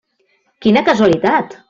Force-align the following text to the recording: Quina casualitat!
Quina 0.65 0.83
casualitat! 0.89 1.57